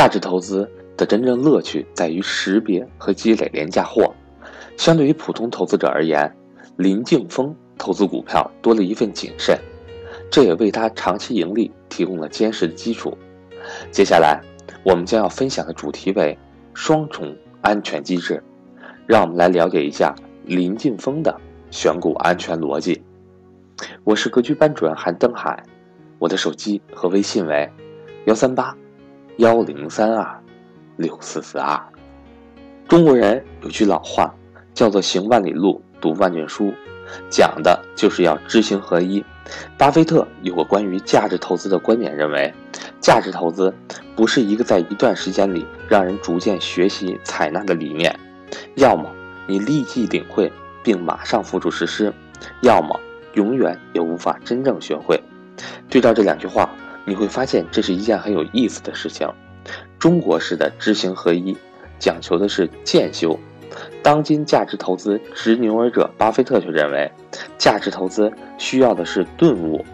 [0.00, 0.66] 价值投资
[0.96, 4.10] 的真正乐趣在于识别和积累廉价货。
[4.78, 6.34] 相对于普通投资者而言，
[6.78, 9.58] 林敬峰投资股票多了一份谨慎，
[10.30, 13.14] 这也为他长期盈利提供了坚实的基础。
[13.90, 14.40] 接下来，
[14.84, 16.38] 我们将要分享的主题为
[16.72, 18.42] 双重安全机制。
[19.06, 20.14] 让我们来了解一下
[20.46, 21.38] 林晋峰的
[21.70, 23.02] 选股安全逻辑。
[24.04, 25.62] 我是格局班主任韩登海，
[26.18, 27.68] 我的手机和微信为
[28.24, 28.74] 幺三八
[29.40, 30.38] 幺零三二
[30.98, 31.80] 六四四二。
[32.86, 34.34] 中国人有句老话，
[34.74, 36.74] 叫做“行万里路，读万卷书”，
[37.30, 39.24] 讲的就是要知行合一。
[39.78, 42.52] 巴菲特有个关于价值投资的观点，认为
[43.00, 43.74] 价值投资
[44.14, 48.14] 不是一个在一段时间里让人逐渐学习采纳的理念。
[48.74, 49.10] 要么
[49.48, 50.52] 你立即领会
[50.84, 52.12] 并马上付诸实施，
[52.60, 53.00] 要么
[53.32, 55.18] 永远也无法真正学会。
[55.88, 56.68] 对照这两句话，
[57.04, 59.28] 你会发现这是一件很有意思的事情。
[59.98, 61.56] 中国式的知行合一，
[61.98, 63.38] 讲求的是渐修；
[64.02, 67.10] 当今价值投资执牛耳者巴菲特却认为，
[67.58, 69.84] 价值投资需要的是顿悟。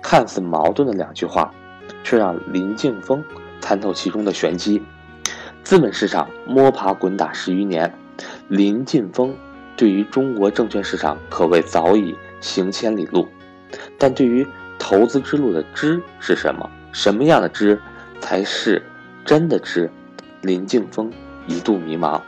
[0.00, 1.52] 看似矛盾的两句话，
[2.04, 3.22] 却让林敬峰
[3.60, 4.80] 参透其中的玄机。
[5.64, 7.92] 资本市场摸爬滚打十余年，
[8.46, 9.36] 林晋峰
[9.76, 13.26] 对于中国证券市场可谓早已行千里路，
[13.98, 14.46] 但对于
[14.88, 17.78] 投资之路的知是什么，什么样的知
[18.22, 18.82] 才是
[19.22, 19.90] 真的知，
[20.40, 21.12] 林晋峰
[21.46, 22.18] 一度迷茫。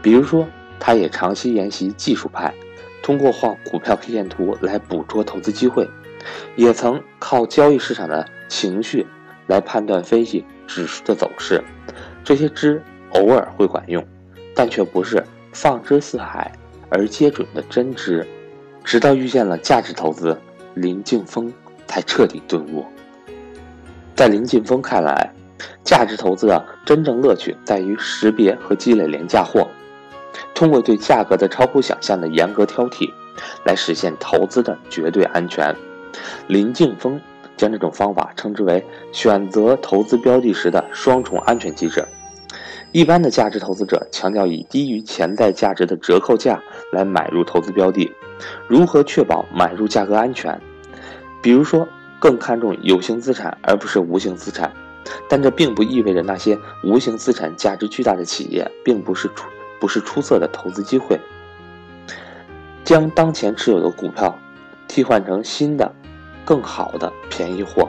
[0.00, 0.48] 比如说，
[0.80, 2.54] 他也长期研习技术派，
[3.02, 5.86] 通过画股票 K 线图来捕捉投资机会，
[6.56, 9.06] 也曾靠交易市场的情绪
[9.46, 11.62] 来判断分析指数的走势。
[12.24, 14.02] 这些知偶尔会管用，
[14.54, 16.50] 但却不是放之四海
[16.88, 18.26] 而皆准的真知。
[18.82, 20.40] 直到遇见了价值投资，
[20.72, 21.52] 林敬峰
[21.88, 22.84] 才彻底顿悟。
[24.14, 25.32] 在林敬峰看来，
[25.82, 29.66] 价值投资的真正乐趣在于识别和积累廉价货，
[30.54, 33.08] 通过对价格的超乎想象的严格挑剔，
[33.64, 35.74] 来实现投资的绝对安全。
[36.46, 37.20] 林敬峰
[37.56, 42.04] 将这种方法称之为选择投资标的时的双重安全机制。
[42.90, 46.60] 一般的价值投资者强调以低于潜在价值的折扣价
[46.90, 48.10] 来买入投资标的，
[48.66, 50.58] 如何确保买入价格安全？
[51.42, 51.86] 比如说，
[52.18, 54.72] 更看重有形资产而不是无形资产，
[55.28, 59.48] 但这并不意味着那些无形资产价值巨大的企业并不是出
[59.80, 61.18] 不是出色的投资机会。
[62.84, 64.38] 将当前持有的股票
[64.86, 65.94] 替换成新的、
[66.44, 67.88] 更好的便宜货，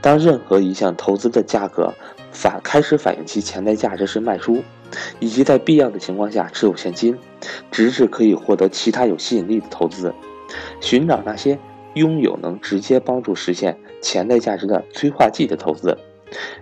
[0.00, 1.92] 当任何一项投资的价格。
[2.32, 4.62] 反开始反映其潜在价值时卖出，
[5.20, 7.16] 以及在必要的情况下持有现金，
[7.70, 10.12] 直至可以获得其他有吸引力的投资。
[10.78, 11.58] 寻找那些
[11.96, 15.96] 拥有能直接帮助实现潜在价值的催化剂的投资，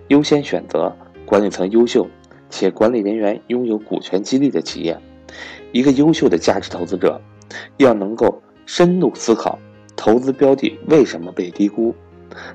[0.07, 2.07] 优先选择管理层优秀
[2.49, 4.97] 且管理人员拥有股权激励的企业。
[5.73, 7.19] 一个优秀的价值投资者，
[7.77, 9.59] 要能够深度思考
[9.95, 11.93] 投资标的为什么被低估。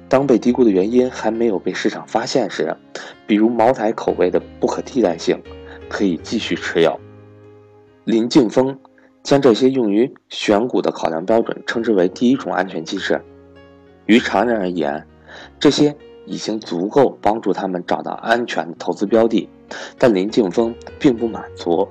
[0.09, 2.75] 当被低估的原因还没有被市场发现时，
[3.27, 5.43] 比如茅台口味的不可替代性，
[5.89, 6.99] 可以继续持有。
[8.05, 8.79] 林敬峰
[9.23, 13.21] 将这些用于选股的考量标准称之为第一种安全机制。
[14.07, 15.07] 于常人而言，
[15.59, 15.95] 这些
[16.27, 19.49] 已经足够帮助他们找到安全的投资标的，
[19.99, 21.87] 但林敬峰并不满足，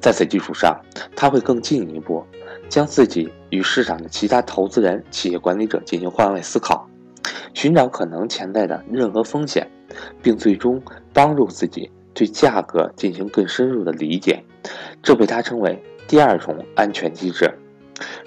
[0.00, 0.76] 在此基础上，
[1.14, 2.24] 他会更进一步，
[2.68, 6.88] 将自己与市场的其他投资人、企业管理者进行换位思考。
[7.54, 9.70] 寻找可能潜在的任何风险，
[10.22, 14.42] 并最终帮助自己对价格进行更深入的理解，
[15.02, 15.80] 这被他称为
[16.12, 17.50] 第二重安全机制。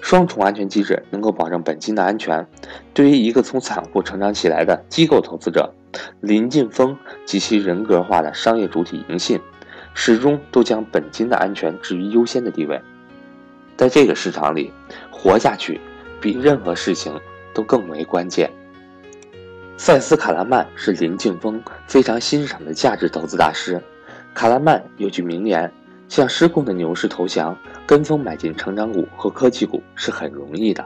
[0.02, 2.44] 双重安全机制能够保证本金的安全。
[2.92, 5.72] 对于一个从散户成长起来的机构投资者，
[6.20, 9.38] 林晋峰及其人格化的商业主体银信，
[9.94, 12.82] 始终都将本金的安全置于优先的地位。
[13.76, 14.72] 在这个市场里，
[15.12, 15.80] 活下去
[16.20, 17.14] 比任何事情
[17.54, 18.50] 都更为关键。
[19.76, 23.80] 塞斯·卡拉曼是林敬峰非常欣赏的价值投资大师。
[24.34, 25.72] 卡拉曼有句名言
[26.08, 27.56] ：“向失控的牛市投降，
[27.86, 30.84] 跟风买进成长股和科技股是很容易的，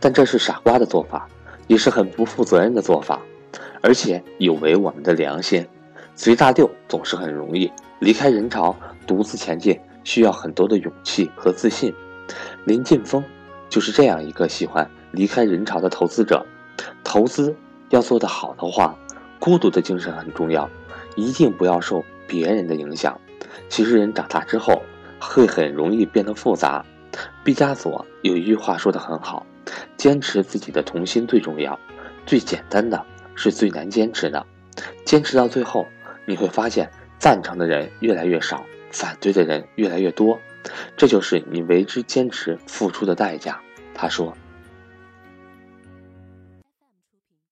[0.00, 1.28] 但这是傻瓜的做法，
[1.66, 3.20] 也是很不负责任的做法，
[3.80, 5.66] 而且有违我们的良心。
[6.14, 7.70] 随大流总是很容易，
[8.00, 8.74] 离开人潮，
[9.06, 11.94] 独自前进需要很多的勇气和自信。
[12.64, 13.22] 林晋峰
[13.68, 16.44] 就是这样一个喜欢离开人潮的投资者，
[17.04, 17.54] 投资。”
[17.90, 18.98] 要做得好的话，
[19.38, 20.68] 孤独的精神很重要，
[21.14, 23.16] 一定不要受别人的影响。
[23.68, 24.82] 其实人长大之后
[25.20, 26.84] 会很容易变得复杂。
[27.42, 29.46] 毕加索有一句话说得很好
[29.96, 31.78] ：“坚持自己的童心最重要，
[32.26, 33.04] 最简单的
[33.34, 34.44] 是最难坚持的。
[35.04, 35.86] 坚持到最后，
[36.26, 40.38] 你会发现赞成的人越来越少，反对的人越来越多，
[40.96, 43.60] 这就是你为之坚持付出的代价。
[43.94, 44.36] 他说。